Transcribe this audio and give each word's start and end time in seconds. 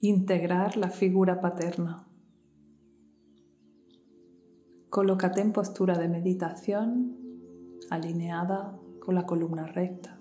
Integrar 0.00 0.76
la 0.76 0.90
figura 0.90 1.40
paterna. 1.40 2.06
Colócate 4.90 5.40
en 5.40 5.52
postura 5.52 5.98
de 5.98 6.06
meditación 6.06 7.16
alineada 7.90 8.78
con 9.00 9.16
la 9.16 9.26
columna 9.26 9.66
recta, 9.66 10.20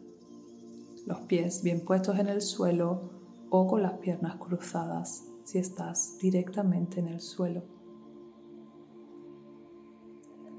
los 1.05 1.19
pies 1.27 1.61
bien 1.61 1.85
puestos 1.85 2.17
en 2.17 2.27
el 2.27 2.41
suelo 2.41 3.11
o 3.51 3.67
con 3.67 3.83
las 3.83 3.99
piernas 3.99 4.37
cruzadas 4.37 5.25
si 5.43 5.59
estás 5.59 6.17
directamente 6.19 6.99
en 6.99 7.09
el 7.09 7.21
suelo. 7.21 7.61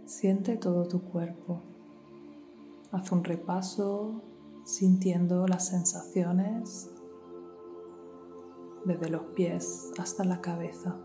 Siente 0.07 0.57
todo 0.57 0.87
tu 0.87 1.03
cuerpo. 1.03 1.65
Haz 2.93 3.11
un 3.11 3.25
repaso 3.25 4.23
sintiendo 4.65 5.49
las 5.49 5.67
sensaciones 5.67 6.93
desde 8.85 9.09
los 9.09 9.23
pies 9.35 9.91
hasta 9.99 10.25
la 10.25 10.41
cabeza. 10.41 10.97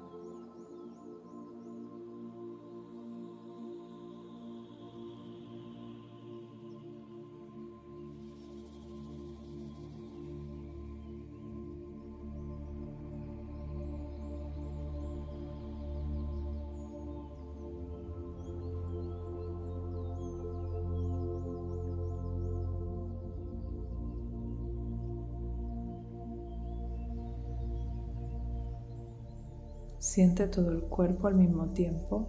Siente 30.14 30.48
todo 30.48 30.70
el 30.70 30.84
cuerpo 30.84 31.26
al 31.26 31.34
mismo 31.34 31.74
tiempo. 31.74 32.28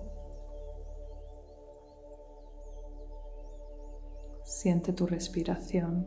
Siente 4.42 4.94
tu 4.94 5.06
respiración. 5.06 6.06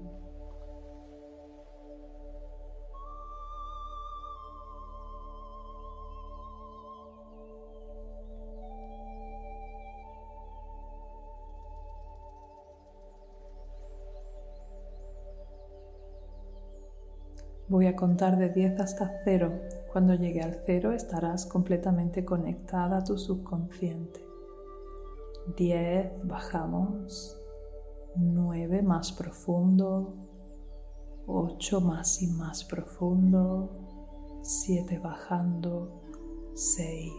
Voy 17.67 17.85
a 17.85 17.95
contar 17.95 18.39
de 18.39 18.49
10 18.49 18.79
hasta 18.79 19.21
0 19.25 19.77
cuando 19.97 20.13
llegue 20.13 20.43
al 20.43 20.61
cero 20.63 20.91
estarás 20.91 21.47
completamente 21.47 22.23
conectada 22.23 22.99
a 22.99 23.03
tu 23.03 23.17
subconsciente. 23.17 24.23
10, 25.55 26.27
bajamos. 26.27 27.35
9 28.15 28.83
más 28.83 29.11
profundo. 29.11 30.13
8 31.25 31.81
más 31.81 32.21
y 32.21 32.27
más 32.27 32.63
profundo. 32.63 33.71
7 34.43 34.99
bajando. 34.99 36.03
6. 36.53 37.11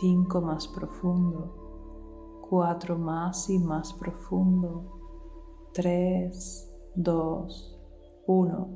5 0.00 0.40
más 0.40 0.66
profundo. 0.66 2.40
4 2.48 2.96
más 2.96 3.50
y 3.50 3.58
más 3.58 3.92
profundo. 3.92 5.68
3, 5.74 6.72
2, 6.94 7.80
1, 8.26 8.68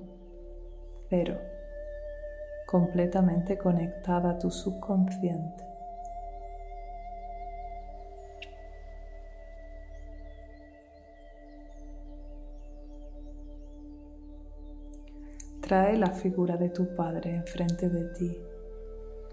0 1.09 1.54
completamente 2.67 3.59
conectada 3.59 4.31
a 4.31 4.39
tu 4.39 4.51
subconsciente. 4.51 5.65
Trae 15.61 15.97
la 15.97 16.11
figura 16.11 16.57
de 16.57 16.69
tu 16.69 16.95
padre 16.95 17.37
enfrente 17.37 17.89
de 17.89 18.05
ti, 18.13 18.39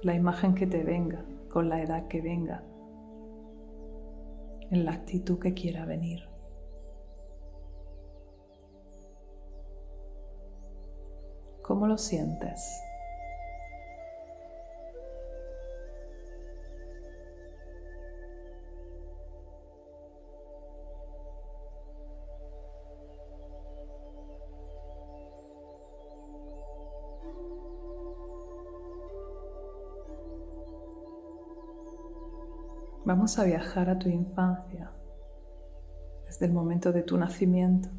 la 0.03 0.15
imagen 0.15 0.55
que 0.55 0.65
te 0.65 0.83
venga, 0.83 1.25
con 1.49 1.67
la 1.67 1.81
edad 1.81 2.07
que 2.07 2.21
venga, 2.21 2.63
en 4.69 4.85
la 4.85 4.93
actitud 4.93 5.39
que 5.39 5.53
quiera 5.53 5.85
venir. 5.85 6.21
¿Cómo 11.61 11.85
lo 11.87 11.97
sientes? 11.97 12.81
Vamos 33.13 33.37
a 33.39 33.43
viajar 33.43 33.89
a 33.89 33.99
tu 33.99 34.07
infancia, 34.07 34.89
desde 36.25 36.45
el 36.45 36.53
momento 36.53 36.93
de 36.93 37.03
tu 37.03 37.17
nacimiento. 37.17 37.89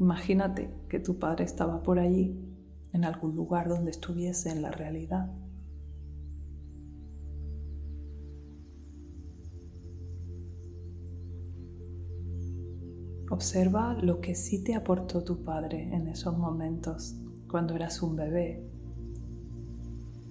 Imagínate 0.00 0.74
que 0.88 0.98
tu 0.98 1.20
padre 1.20 1.44
estaba 1.44 1.84
por 1.84 2.00
allí, 2.00 2.36
en 2.92 3.04
algún 3.04 3.36
lugar 3.36 3.68
donde 3.68 3.92
estuviese 3.92 4.50
en 4.50 4.60
la 4.60 4.72
realidad. 4.72 5.32
Observa 13.30 13.94
lo 14.02 14.20
que 14.20 14.34
sí 14.34 14.64
te 14.64 14.74
aportó 14.74 15.22
tu 15.22 15.44
padre 15.44 15.94
en 15.94 16.08
esos 16.08 16.36
momentos, 16.36 17.14
cuando 17.48 17.76
eras 17.76 18.02
un 18.02 18.16
bebé. 18.16 18.68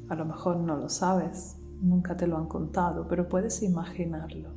A 0.09 0.15
lo 0.15 0.25
mejor 0.25 0.57
no 0.57 0.75
lo 0.75 0.89
sabes, 0.89 1.60
Nunca 1.81 2.15
te 2.15 2.27
lo 2.27 2.37
han 2.37 2.47
contado, 2.47 3.07
pero 3.07 3.27
puedes 3.27 3.63
imaginarlo. 3.63 4.49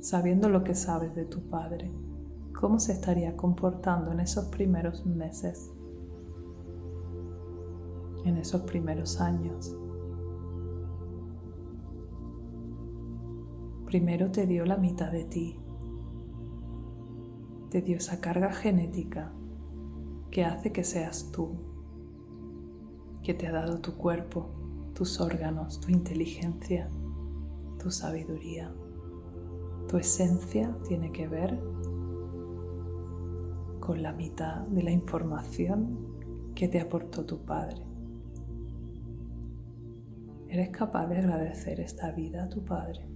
Sabiendo 0.00 0.50
lo 0.50 0.62
que 0.62 0.74
sabes 0.74 1.14
de 1.14 1.24
tu 1.24 1.40
padre, 1.48 1.90
¿cómo 2.54 2.78
se 2.78 2.92
estaría 2.92 3.34
comportando 3.34 4.12
en 4.12 4.20
esos 4.20 4.44
primeros 4.46 5.06
meses? 5.06 5.72
En 8.26 8.36
esos 8.36 8.60
primeros 8.62 9.22
años. 9.22 9.74
Primero 13.86 14.30
te 14.30 14.46
dio 14.46 14.66
la 14.66 14.76
mitad 14.76 15.10
de 15.10 15.24
ti. 15.24 15.58
Te 17.70 17.80
dio 17.80 17.96
esa 17.96 18.20
carga 18.20 18.52
genética 18.52 19.32
que 20.30 20.44
hace 20.44 20.72
que 20.72 20.84
seas 20.84 21.32
tú, 21.32 21.56
que 23.22 23.32
te 23.32 23.46
ha 23.46 23.52
dado 23.52 23.80
tu 23.80 23.96
cuerpo, 23.96 24.57
tus 24.98 25.20
órganos, 25.20 25.78
tu 25.78 25.92
inteligencia, 25.92 26.90
tu 27.78 27.88
sabiduría. 27.88 28.74
Tu 29.86 29.96
esencia 29.96 30.76
tiene 30.88 31.12
que 31.12 31.28
ver 31.28 31.56
con 33.78 34.02
la 34.02 34.12
mitad 34.12 34.62
de 34.66 34.82
la 34.82 34.90
información 34.90 36.52
que 36.56 36.66
te 36.66 36.80
aportó 36.80 37.24
tu 37.24 37.44
Padre. 37.44 37.80
¿Eres 40.48 40.70
capaz 40.70 41.06
de 41.06 41.18
agradecer 41.18 41.78
esta 41.78 42.10
vida 42.10 42.42
a 42.42 42.48
tu 42.48 42.64
Padre? 42.64 43.08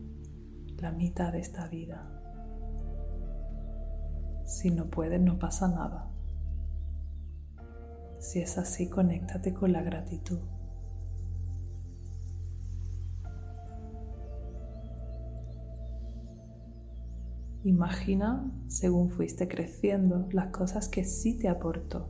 La 0.79 0.93
mitad 0.93 1.33
de 1.33 1.41
esta 1.41 1.67
vida. 1.67 2.09
Si 4.45 4.71
no 4.71 4.89
puedes, 4.89 5.21
no 5.21 5.37
pasa 5.37 5.67
nada. 5.67 6.13
Si 8.21 8.39
es 8.39 8.57
así, 8.57 8.89
conéctate 8.89 9.53
con 9.53 9.73
la 9.73 9.83
gratitud. 9.83 10.52
Imagina, 17.65 18.53
según 18.67 19.09
fuiste 19.09 19.47
creciendo, 19.47 20.27
las 20.33 20.49
cosas 20.49 20.89
que 20.89 21.05
sí 21.05 21.39
te 21.39 21.49
aportó. 21.49 22.09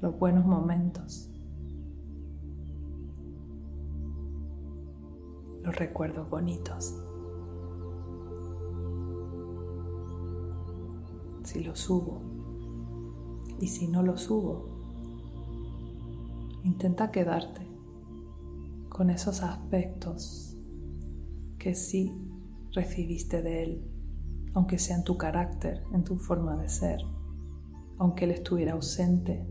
Los 0.00 0.18
buenos 0.18 0.44
momentos. 0.44 1.30
Los 5.62 5.76
recuerdos 5.76 6.28
bonitos. 6.28 7.00
Si 11.44 11.62
los 11.62 11.88
hubo. 11.88 12.22
Y 13.60 13.68
si 13.68 13.86
no 13.86 14.02
los 14.02 14.28
hubo, 14.28 14.66
intenta 16.64 17.12
quedarte 17.12 17.64
con 18.88 19.10
esos 19.10 19.44
aspectos 19.44 20.58
que 21.58 21.76
sí 21.76 22.31
recibiste 22.72 23.42
de 23.42 23.62
Él, 23.62 23.90
aunque 24.54 24.78
sea 24.78 24.96
en 24.96 25.04
tu 25.04 25.16
carácter, 25.16 25.82
en 25.92 26.04
tu 26.04 26.16
forma 26.16 26.56
de 26.56 26.68
ser, 26.68 27.00
aunque 27.98 28.24
Él 28.24 28.32
estuviera 28.32 28.72
ausente. 28.72 29.46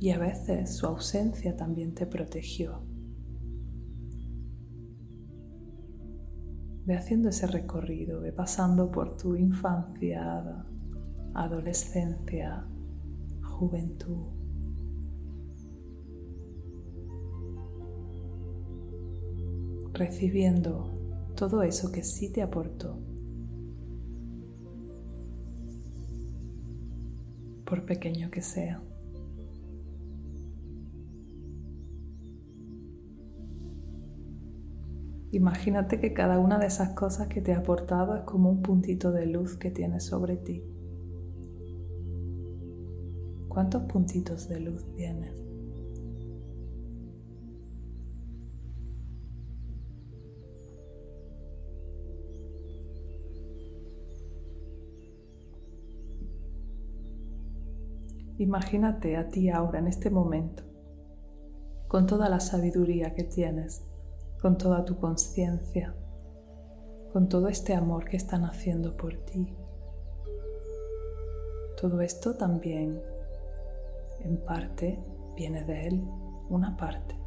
Y 0.00 0.10
a 0.10 0.18
veces 0.18 0.76
su 0.76 0.86
ausencia 0.86 1.56
también 1.56 1.94
te 1.94 2.06
protegió. 2.06 2.84
Ve 6.84 6.96
haciendo 6.96 7.28
ese 7.28 7.46
recorrido, 7.48 8.20
ve 8.20 8.32
pasando 8.32 8.90
por 8.90 9.16
tu 9.16 9.34
infancia, 9.34 10.64
adolescencia, 11.34 12.66
juventud. 13.42 14.37
Recibiendo 19.98 20.92
todo 21.34 21.64
eso 21.64 21.90
que 21.90 22.04
sí 22.04 22.30
te 22.30 22.40
aportó. 22.40 23.00
Por 27.64 27.84
pequeño 27.84 28.30
que 28.30 28.40
sea. 28.40 28.80
Imagínate 35.32 35.98
que 35.98 36.14
cada 36.14 36.38
una 36.38 36.60
de 36.60 36.66
esas 36.66 36.90
cosas 36.90 37.26
que 37.26 37.40
te 37.40 37.52
ha 37.52 37.58
aportado 37.58 38.14
es 38.14 38.22
como 38.22 38.50
un 38.50 38.62
puntito 38.62 39.10
de 39.10 39.26
luz 39.26 39.56
que 39.56 39.72
tienes 39.72 40.04
sobre 40.04 40.36
ti. 40.36 40.62
¿Cuántos 43.48 43.82
puntitos 43.90 44.48
de 44.48 44.60
luz 44.60 44.86
tienes? 44.94 45.47
Imagínate 58.38 59.16
a 59.16 59.28
ti 59.28 59.50
ahora 59.50 59.80
en 59.80 59.88
este 59.88 60.10
momento, 60.10 60.62
con 61.88 62.06
toda 62.06 62.28
la 62.28 62.38
sabiduría 62.38 63.12
que 63.12 63.24
tienes, 63.24 63.82
con 64.40 64.56
toda 64.56 64.84
tu 64.84 64.96
conciencia, 64.96 65.92
con 67.12 67.28
todo 67.28 67.48
este 67.48 67.74
amor 67.74 68.04
que 68.04 68.16
están 68.16 68.44
haciendo 68.44 68.96
por 68.96 69.16
ti. 69.24 69.56
Todo 71.80 72.00
esto 72.00 72.36
también, 72.36 73.02
en 74.20 74.36
parte, 74.44 75.02
viene 75.34 75.64
de 75.64 75.88
Él, 75.88 76.04
una 76.48 76.76
parte. 76.76 77.18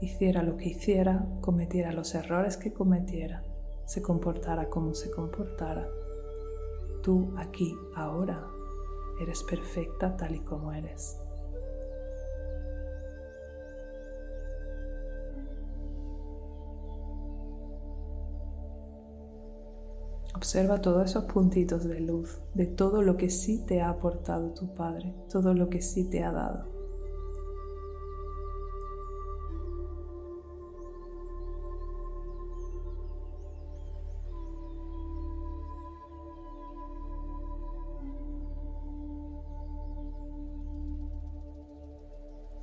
Hiciera 0.00 0.42
lo 0.42 0.56
que 0.56 0.70
hiciera, 0.70 1.26
cometiera 1.42 1.92
los 1.92 2.14
errores 2.14 2.56
que 2.56 2.72
cometiera, 2.72 3.42
se 3.84 4.00
comportara 4.00 4.70
como 4.70 4.94
se 4.94 5.10
comportara. 5.10 5.86
Tú 7.06 7.32
aquí, 7.36 7.78
ahora, 7.94 8.50
eres 9.20 9.44
perfecta 9.44 10.16
tal 10.16 10.34
y 10.34 10.40
como 10.40 10.72
eres. 10.72 11.16
Observa 20.34 20.80
todos 20.80 21.08
esos 21.08 21.26
puntitos 21.26 21.84
de 21.84 22.00
luz, 22.00 22.40
de 22.54 22.66
todo 22.66 23.02
lo 23.02 23.16
que 23.16 23.30
sí 23.30 23.64
te 23.64 23.82
ha 23.82 23.90
aportado 23.90 24.52
tu 24.52 24.74
Padre, 24.74 25.14
todo 25.30 25.54
lo 25.54 25.68
que 25.68 25.82
sí 25.82 26.10
te 26.10 26.24
ha 26.24 26.32
dado. 26.32 26.75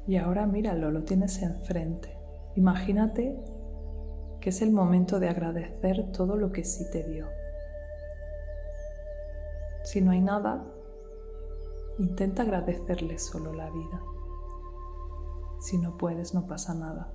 Y 0.05 0.17
ahora 0.17 0.45
míralo, 0.45 0.91
lo 0.91 1.03
tienes 1.03 1.41
enfrente. 1.41 2.17
Imagínate 2.55 3.39
que 4.41 4.50
es 4.50 4.61
el 4.61 4.71
momento 4.71 5.19
de 5.19 5.29
agradecer 5.29 6.11
todo 6.11 6.35
lo 6.35 6.51
que 6.51 6.65
sí 6.65 6.89
te 6.91 7.03
dio. 7.03 7.27
Si 9.83 10.01
no 10.01 10.11
hay 10.11 10.21
nada, 10.21 10.65
intenta 12.00 12.44
agradecerle 12.44 13.17
solo 13.19 13.53
la 13.53 13.69
vida. 13.69 14.01
Si 15.59 15.77
no 15.77 15.97
puedes, 15.97 16.33
no 16.33 16.45
pasa 16.45 16.73
nada. 16.73 17.13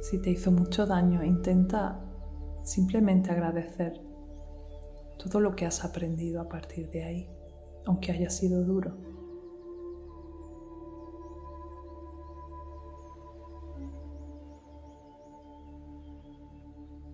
Si 0.00 0.20
te 0.20 0.30
hizo 0.30 0.50
mucho 0.50 0.86
daño, 0.86 1.24
intenta 1.24 2.00
simplemente 2.62 3.30
agradecer 3.30 4.09
todo 5.22 5.40
lo 5.40 5.54
que 5.54 5.66
has 5.66 5.84
aprendido 5.84 6.40
a 6.40 6.48
partir 6.48 6.90
de 6.90 7.04
ahí, 7.04 7.28
aunque 7.86 8.12
haya 8.12 8.30
sido 8.30 8.64
duro. 8.64 8.96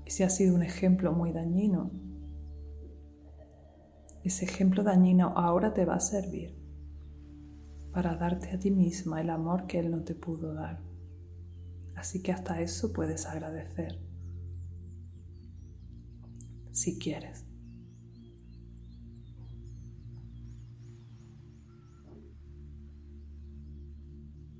y 0.07 0.11
si 0.11 0.23
ha 0.23 0.31
sido 0.31 0.55
un 0.55 0.63
ejemplo 0.63 1.13
muy 1.13 1.33
dañino, 1.33 1.91
ese 4.23 4.45
ejemplo 4.45 4.85
dañino 4.85 5.33
ahora 5.37 5.75
te 5.75 5.85
va 5.85 5.97
a 5.97 6.01
servir 6.01 6.57
para 7.93 8.15
darte 8.15 8.51
a 8.51 8.59
ti 8.59 8.71
misma 8.71 9.21
el 9.21 9.31
amor 9.31 9.67
que 9.67 9.81
Él 9.81 9.91
no 9.91 10.05
te 10.05 10.15
pudo 10.15 10.55
dar. 10.55 10.81
Así 11.97 12.23
que 12.23 12.33
hasta 12.33 12.61
eso 12.61 12.93
puedes 12.93 13.27
agradecer, 13.27 13.99
si 16.71 16.99
quieres. 16.99 17.46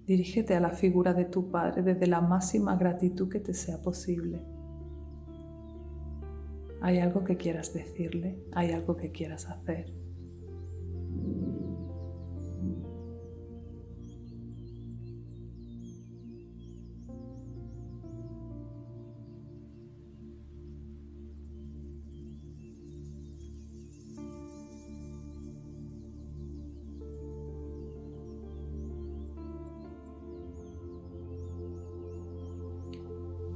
Dirígete 0.07 0.55
a 0.55 0.61
la 0.61 0.71
figura 0.71 1.15
de 1.15 1.25
tu 1.25 1.51
Padre 1.51 1.83
desde 1.83 2.07
la 2.07 2.21
máxima 2.21 2.77
gratitud 2.77 3.29
que 3.29 3.41
te 3.41 3.53
sea 3.53 3.83
posible. 3.83 4.41
¿Hay 6.81 6.99
algo 6.99 7.25
que 7.25 7.37
quieras 7.37 7.75
decirle? 7.75 8.39
¿Hay 8.53 8.71
algo 8.71 8.97
que 8.97 9.11
quieras 9.11 9.49
hacer? 9.49 9.93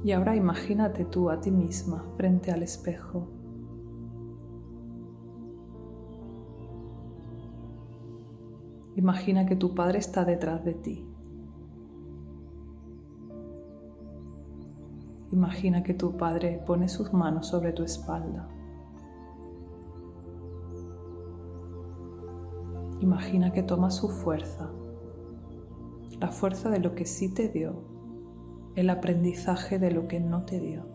Y 0.03 0.13
ahora 0.13 0.35
imagínate 0.35 1.05
tú 1.05 1.29
a 1.29 1.39
ti 1.39 1.51
misma 1.51 2.03
frente 2.17 2.51
al 2.51 2.63
espejo. 2.63 3.27
Imagina 8.95 9.45
que 9.45 9.55
tu 9.55 9.75
padre 9.75 9.99
está 9.99 10.25
detrás 10.25 10.65
de 10.65 10.73
ti. 10.73 11.07
Imagina 15.31 15.83
que 15.83 15.93
tu 15.93 16.17
padre 16.17 16.61
pone 16.65 16.89
sus 16.89 17.13
manos 17.13 17.47
sobre 17.47 17.71
tu 17.71 17.83
espalda. 17.83 18.49
Imagina 22.99 23.53
que 23.53 23.63
toma 23.63 23.91
su 23.91 24.09
fuerza, 24.09 24.69
la 26.19 26.27
fuerza 26.29 26.69
de 26.69 26.79
lo 26.79 26.93
que 26.93 27.05
sí 27.05 27.33
te 27.33 27.49
dio 27.49 27.90
el 28.75 28.89
aprendizaje 28.89 29.79
de 29.79 29.91
lo 29.91 30.07
que 30.07 30.19
no 30.19 30.43
te 30.43 30.59
dio. 30.59 30.85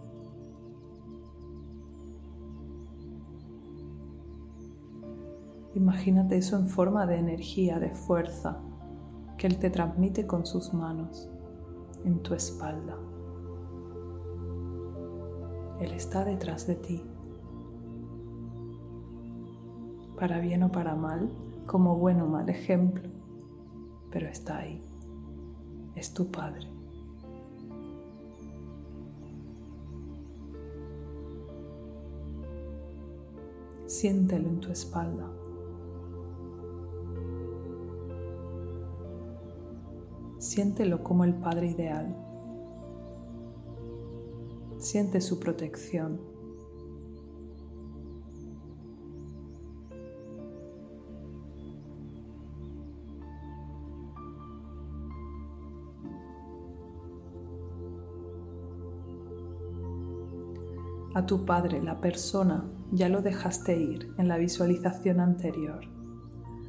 Imagínate 5.74 6.38
eso 6.38 6.56
en 6.56 6.68
forma 6.68 7.06
de 7.06 7.18
energía, 7.18 7.78
de 7.78 7.90
fuerza, 7.90 8.62
que 9.36 9.46
Él 9.46 9.58
te 9.58 9.68
transmite 9.68 10.26
con 10.26 10.46
sus 10.46 10.72
manos 10.72 11.28
en 12.04 12.22
tu 12.22 12.32
espalda. 12.32 12.96
Él 15.80 15.92
está 15.92 16.24
detrás 16.24 16.66
de 16.66 16.76
ti, 16.76 17.04
para 20.18 20.40
bien 20.40 20.62
o 20.62 20.72
para 20.72 20.94
mal, 20.94 21.30
como 21.66 21.96
bueno 21.96 22.24
o 22.24 22.28
mal 22.28 22.48
ejemplo, 22.48 23.10
pero 24.10 24.28
está 24.28 24.58
ahí, 24.58 24.82
es 25.94 26.14
tu 26.14 26.30
Padre. 26.30 26.75
siéntelo 33.98 34.48
en 34.50 34.60
tu 34.60 34.70
espalda. 34.70 35.26
Siéntelo 40.38 41.02
como 41.02 41.24
el 41.24 41.34
Padre 41.34 41.68
ideal. 41.70 42.14
Siente 44.76 45.22
su 45.22 45.40
protección. 45.40 46.35
A 61.16 61.24
tu 61.24 61.46
padre, 61.46 61.82
la 61.82 61.98
persona, 61.98 62.70
ya 62.92 63.08
lo 63.08 63.22
dejaste 63.22 63.80
ir 63.80 64.12
en 64.18 64.28
la 64.28 64.36
visualización 64.36 65.18
anterior. 65.18 65.80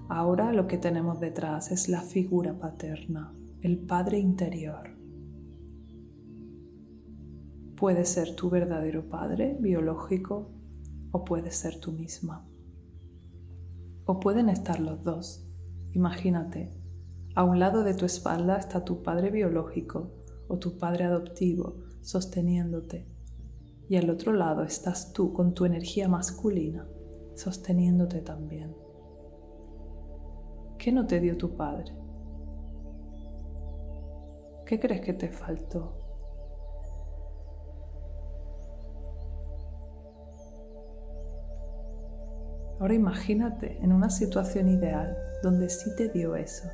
Ahora 0.07 0.53
lo 0.53 0.67
que 0.67 0.77
tenemos 0.77 1.19
detrás 1.19 1.69
es 1.69 1.89
la 1.89 1.99
figura 1.99 2.57
paterna, 2.57 3.35
el 3.61 3.77
Padre 3.77 4.19
interior. 4.19 4.95
Puede 7.75 8.05
ser 8.05 8.37
tu 8.37 8.49
verdadero 8.49 9.09
Padre 9.09 9.57
biológico 9.59 10.53
o 11.11 11.25
puede 11.25 11.51
ser 11.51 11.81
tú 11.81 11.91
misma. 11.91 12.47
O 14.05 14.21
pueden 14.21 14.47
estar 14.47 14.79
los 14.79 15.03
dos. 15.03 15.45
Imagínate, 15.91 16.73
a 17.35 17.43
un 17.43 17.59
lado 17.59 17.83
de 17.83 17.95
tu 17.95 18.05
espalda 18.05 18.55
está 18.55 18.85
tu 18.85 19.03
Padre 19.03 19.29
biológico 19.29 20.13
o 20.47 20.57
tu 20.57 20.77
Padre 20.77 21.03
adoptivo 21.03 21.79
sosteniéndote 21.99 23.16
y 23.89 23.97
al 23.97 24.09
otro 24.09 24.33
lado 24.33 24.63
estás 24.63 25.13
tú 25.13 25.33
con 25.33 25.53
tu 25.53 25.65
energía 25.65 26.07
masculina 26.07 26.87
sosteniéndote 27.35 28.21
también. 28.21 28.75
¿Qué 30.77 30.91
no 30.91 31.05
te 31.05 31.19
dio 31.19 31.37
tu 31.37 31.55
Padre? 31.55 31.93
¿Qué 34.65 34.79
crees 34.79 35.01
que 35.01 35.13
te 35.13 35.29
faltó? 35.29 35.93
Ahora 42.79 42.93
imagínate 42.93 43.77
en 43.81 43.91
una 43.91 44.09
situación 44.09 44.69
ideal 44.69 45.17
donde 45.41 45.69
sí 45.69 45.95
te 45.95 46.09
dio 46.09 46.35
eso, 46.35 46.67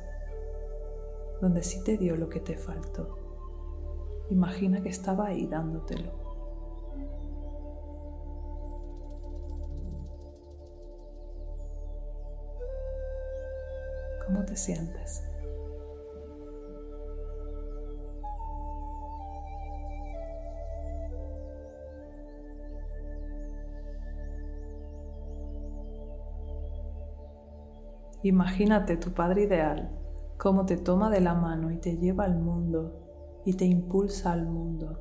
donde 1.40 1.62
sí 1.62 1.82
te 1.84 1.96
dio 1.96 2.16
lo 2.16 2.28
que 2.28 2.40
te 2.40 2.58
faltó. 2.58 3.18
Imagina 4.28 4.82
que 4.82 4.90
estaba 4.90 5.26
ahí 5.26 5.46
dándotelo. 5.46 6.23
¿Cómo 14.34 14.46
te 14.46 14.56
sientes? 14.56 15.22
Imagínate 28.24 28.96
tu 28.96 29.12
Padre 29.12 29.44
ideal, 29.44 29.96
cómo 30.36 30.66
te 30.66 30.78
toma 30.78 31.10
de 31.10 31.20
la 31.20 31.34
mano 31.34 31.70
y 31.70 31.76
te 31.76 31.96
lleva 31.96 32.24
al 32.24 32.34
mundo 32.34 33.40
y 33.44 33.54
te 33.54 33.66
impulsa 33.66 34.32
al 34.32 34.46
mundo 34.46 34.98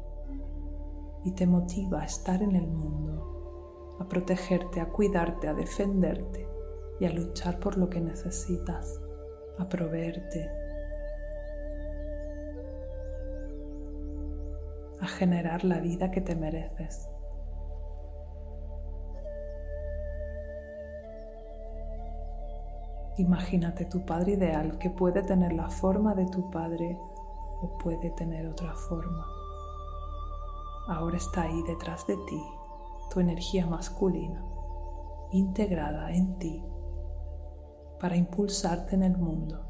y 1.24 1.32
te 1.32 1.48
motiva 1.48 2.02
a 2.02 2.06
estar 2.06 2.44
en 2.44 2.56
el 2.56 2.68
mundo, 2.68 3.98
a 4.00 4.08
protegerte, 4.08 4.80
a 4.80 4.90
cuidarte, 4.90 5.48
a 5.48 5.56
defenderte 5.56 6.48
y 7.00 7.06
a 7.06 7.12
luchar 7.12 7.60
por 7.60 7.78
lo 7.78 7.90
que 7.90 8.00
necesitas, 8.00 9.03
a 9.58 9.70
proveerte, 9.70 10.50
a 15.00 15.08
generar 15.08 15.64
la 15.64 15.80
vida 15.80 16.12
que 16.12 16.22
te 16.22 16.36
mereces. 16.36 17.10
Imagínate 23.18 23.86
tu 23.86 24.04
padre 24.06 24.34
ideal 24.34 24.80
que 24.80 24.90
puede 24.90 25.22
tener 25.22 25.54
la 25.54 25.70
forma 25.70 26.16
de 26.16 26.26
tu 26.26 26.50
padre 26.50 26.98
o 27.62 27.78
puede 27.78 28.10
tener 28.12 28.48
otra 28.48 28.74
forma. 28.74 29.28
Ahora 30.88 31.18
está 31.18 31.44
ahí 31.44 31.62
detrás 31.68 32.08
de 32.08 32.16
ti, 32.16 32.44
tu 33.12 33.20
energía 33.20 33.68
masculina, 33.68 34.44
integrada 35.32 36.12
en 36.12 36.40
ti, 36.40 36.64
para 38.04 38.18
impulsarte 38.18 38.96
en 38.96 39.04
el 39.04 39.16
mundo, 39.16 39.66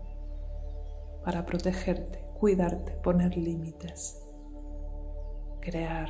para 1.24 1.46
protegerte, 1.46 2.26
cuidarte, 2.40 2.94
poner 2.94 3.38
límites, 3.38 4.28
crear, 5.60 6.10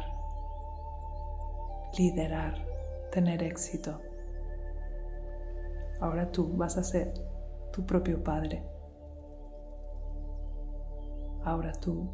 liderar, 1.98 2.66
tener 3.12 3.44
éxito. 3.44 4.00
Ahora 6.00 6.32
tú 6.32 6.48
vas 6.56 6.78
a 6.78 6.84
ser 6.84 7.14
tu 7.74 7.86
propio 7.86 8.24
padre. 8.24 8.64
Ahora 11.44 11.74
tú 11.74 12.10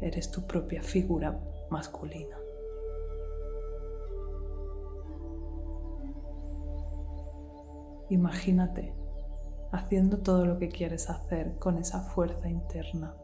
eres 0.00 0.30
tu 0.30 0.46
propia 0.46 0.80
figura 0.80 1.40
masculina. 1.70 2.38
Imagínate 8.10 8.99
haciendo 9.72 10.18
todo 10.18 10.46
lo 10.46 10.58
que 10.58 10.68
quieres 10.68 11.08
hacer 11.10 11.58
con 11.58 11.78
esa 11.78 12.02
fuerza 12.02 12.48
interna. 12.48 13.14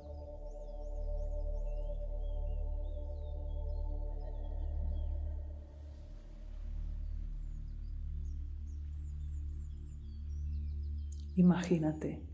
Imagínate 11.35 12.25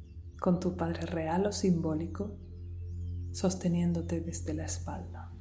con 0.40 0.60
tu 0.60 0.76
Padre 0.76 1.06
real 1.06 1.46
o 1.46 1.52
simbólico 1.52 2.36
sosteniéndote 3.32 4.20
desde 4.20 4.54
la 4.54 4.64
espalda. 4.64 5.31